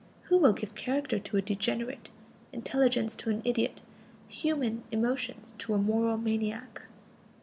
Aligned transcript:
Who 0.29 0.39
will 0.39 0.53
give 0.53 0.73
character 0.73 1.19
to 1.19 1.37
a 1.37 1.43
degenerate, 1.43 2.09
intelligence 2.51 3.15
to 3.17 3.29
an 3.29 3.43
idiot, 3.45 3.83
human 4.27 4.81
emotions 4.91 5.53
to 5.59 5.75
a 5.75 5.77
moral 5.77 6.17
maniac? 6.17 6.87